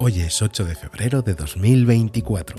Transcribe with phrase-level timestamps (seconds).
[0.00, 2.56] Hoy es 8 de febrero de 2024.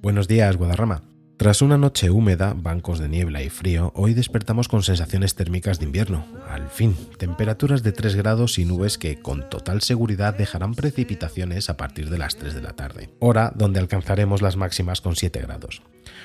[0.00, 1.02] Buenos días, Guadarrama.
[1.40, 5.86] Tras una noche húmeda, bancos de niebla y frío, hoy despertamos con sensaciones térmicas de
[5.86, 6.26] invierno.
[6.46, 11.78] Al fin, temperaturas de 3 grados y nubes que con total seguridad dejarán precipitaciones a
[11.78, 15.80] partir de las 3 de la tarde, hora donde alcanzaremos las máximas con 7 grados.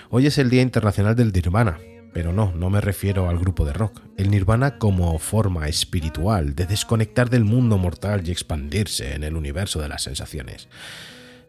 [0.10, 1.80] Hoy es el Día Internacional del Nirvana,
[2.14, 4.02] pero no, no me refiero al grupo de rock.
[4.18, 9.80] El nirvana como forma espiritual de desconectar del mundo mortal y expandirse en el universo
[9.80, 10.68] de las sensaciones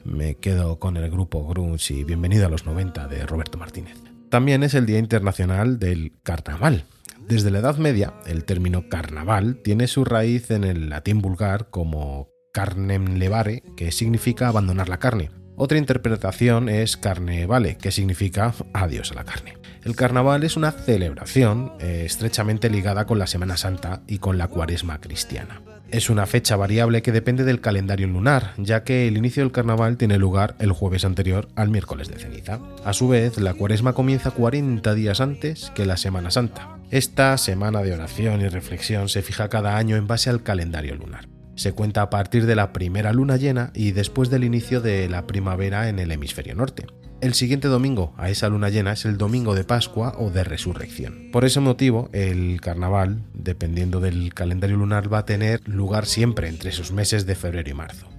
[0.06, 3.96] me quedo con el grupo Grunge y Bienvenido a los 90 de Roberto Martínez.
[4.30, 6.84] También es el Día Internacional del Carnaval.
[7.28, 12.28] Desde la Edad Media, el término carnaval tiene su raíz en el latín vulgar como
[12.52, 15.30] carnem levare, que significa abandonar la carne.
[15.56, 19.58] Otra interpretación es carne vale, que significa adiós a la carne.
[19.82, 24.48] El carnaval es una celebración eh, estrechamente ligada con la Semana Santa y con la
[24.48, 25.62] cuaresma cristiana.
[25.90, 29.96] Es una fecha variable que depende del calendario lunar, ya que el inicio del carnaval
[29.96, 32.58] tiene lugar el jueves anterior al miércoles de ceniza.
[32.84, 36.76] A su vez, la cuaresma comienza 40 días antes que la Semana Santa.
[36.90, 41.28] Esta semana de oración y reflexión se fija cada año en base al calendario lunar.
[41.54, 45.26] Se cuenta a partir de la primera luna llena y después del inicio de la
[45.26, 46.86] primavera en el hemisferio norte.
[47.22, 51.30] El siguiente domingo a esa luna llena es el domingo de Pascua o de Resurrección.
[51.32, 56.68] Por ese motivo, el carnaval, dependiendo del calendario lunar, va a tener lugar siempre entre
[56.70, 58.15] esos meses de febrero y marzo.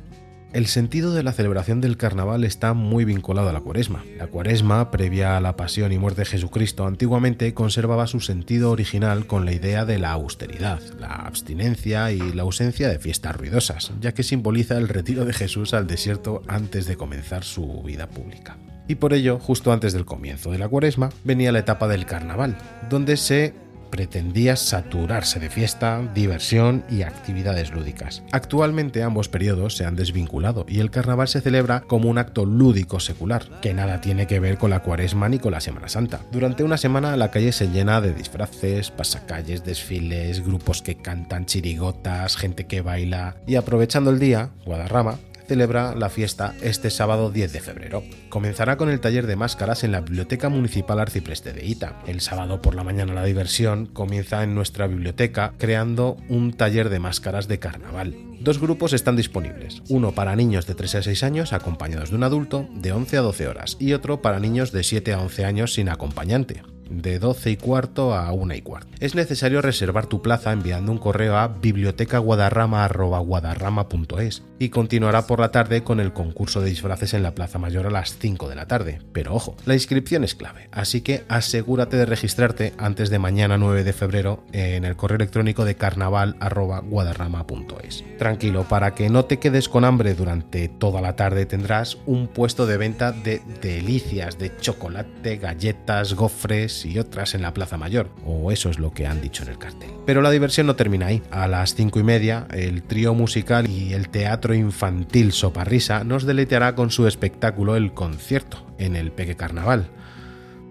[0.54, 4.06] El sentido de la celebración del carnaval está muy vinculado a la cuaresma.
[4.18, 9.28] La cuaresma, previa a la pasión y muerte de Jesucristo, antiguamente conservaba su sentido original
[9.28, 14.14] con la idea de la austeridad, la abstinencia y la ausencia de fiestas ruidosas, ya
[14.14, 18.96] que simboliza el retiro de Jesús al desierto antes de comenzar su vida pública y
[18.96, 22.58] por ello, justo antes del comienzo de la cuaresma, venía la etapa del carnaval,
[22.90, 23.54] donde se
[23.90, 28.24] pretendía saturarse de fiesta, diversión y actividades lúdicas.
[28.32, 33.00] Actualmente ambos periodos se han desvinculado y el carnaval se celebra como un acto lúdico
[33.00, 36.22] secular, que nada tiene que ver con la cuaresma ni con la Semana Santa.
[36.32, 42.38] Durante una semana la calle se llena de disfraces, pasacalles, desfiles, grupos que cantan chirigotas,
[42.38, 45.16] gente que baila y aprovechando el día, Guadarrama
[45.48, 48.04] celebra la fiesta este sábado 10 de febrero.
[48.30, 52.02] Comenzará con el taller de máscaras en la Biblioteca Municipal Arcipreste de Ita.
[52.06, 57.00] El sábado por la mañana la diversión comienza en nuestra biblioteca creando un taller de
[57.00, 58.16] máscaras de carnaval.
[58.40, 62.24] Dos grupos están disponibles, uno para niños de 3 a 6 años acompañados de un
[62.24, 65.74] adulto de 11 a 12 horas y otro para niños de 7 a 11 años
[65.74, 68.88] sin acompañante de 12 y cuarto a 1 y cuarto.
[69.00, 75.84] Es necesario reservar tu plaza enviando un correo a bibliotecaguadarrama.guadarrama.es y continuará por la tarde
[75.84, 79.02] con el concurso de disfraces en la Plaza Mayor a las 5 de la tarde.
[79.14, 83.84] Pero ojo, la inscripción es clave, así que asegúrate de registrarte antes de mañana 9
[83.84, 88.04] de febrero en el correo electrónico de carnaval.guadarrama.es.
[88.18, 92.66] Tranquilo, para que no te quedes con hambre durante toda la tarde tendrás un puesto
[92.66, 98.52] de venta de delicias de chocolate, galletas, gofres, y otras en la Plaza Mayor, o
[98.52, 99.90] eso es lo que han dicho en el cartel.
[100.06, 101.22] Pero la diversión no termina ahí.
[101.32, 106.76] A las cinco y media, el trío musical y el teatro infantil Soparrisa nos deleiteará
[106.76, 109.90] con su espectáculo El Concierto en el Peque Carnaval.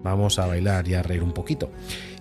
[0.03, 1.71] Vamos a bailar y a reír un poquito.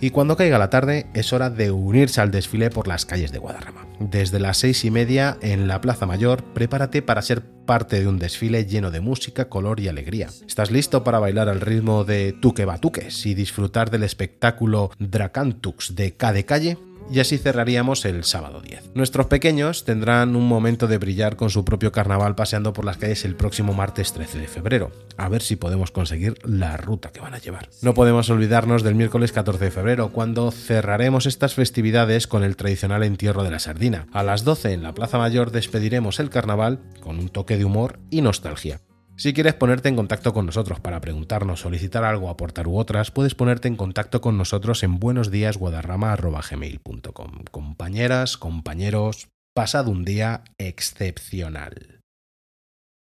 [0.01, 3.39] Y cuando caiga la tarde es hora de unirse al desfile por las calles de
[3.39, 3.86] Guadarrama.
[4.01, 8.19] Desde las seis y media en la Plaza Mayor, prepárate para ser parte de un
[8.19, 10.29] desfile lleno de música, color y alegría.
[10.47, 16.15] ¿Estás listo para bailar al ritmo de Tuque Batuques y disfrutar del espectáculo Dracantux de
[16.15, 16.79] K de Calle?
[17.11, 18.95] Y así cerraríamos el sábado 10.
[18.95, 23.25] Nuestros pequeños tendrán un momento de brillar con su propio carnaval paseando por las calles
[23.25, 24.91] el próximo martes 13 de febrero.
[25.17, 27.69] A ver si podemos conseguir la ruta que van a llevar.
[27.83, 33.03] No podemos olvidarnos del miércoles 14 de febrero, cuando cerraremos estas festividades con el tradicional
[33.03, 34.07] entierro de la sardina.
[34.13, 37.99] A las 12 en la Plaza Mayor despediremos el carnaval con un toque de humor
[38.11, 38.81] y nostalgia.
[39.19, 43.35] Si quieres ponerte en contacto con nosotros para preguntarnos, solicitar algo, aportar u otras, puedes
[43.35, 47.45] ponerte en contacto con nosotros en buenosdíasguadarrama.gmail.com.
[47.51, 52.03] Compañeras, compañeros, pasad un día excepcional.